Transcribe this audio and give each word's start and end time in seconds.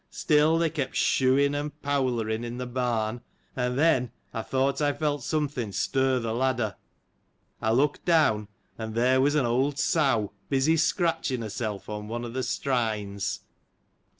Still, 0.09 0.57
they 0.57 0.71
kept 0.71 0.95
shoohing 0.95 1.53
and 1.53 1.79
powlering 1.83 2.43
in 2.43 2.57
the 2.57 2.65
barn, 2.65 3.21
and 3.55 3.77
then, 3.77 4.09
I 4.33 4.41
thought 4.41 4.81
I 4.81 4.93
felt 4.93 5.21
something 5.21 5.71
stir 5.71 6.17
the 6.17 6.33
ladder. 6.33 6.75
I 7.61 7.69
looked 7.73 8.03
down, 8.03 8.47
and 8.79 8.95
there 8.95 9.21
was 9.21 9.35
an 9.35 9.45
old 9.45 9.77
sow 9.77 10.31
busy 10.49 10.75
scratching 10.77 11.43
herself 11.43 11.87
on 11.87 12.07
one 12.07 12.25
of 12.25 12.33
the 12.33 12.41
strines. 12.41 13.41